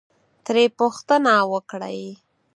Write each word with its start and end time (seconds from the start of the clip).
ترې 0.45 0.65
پوښتنه 0.79 1.31
وکړئ، 1.53 2.01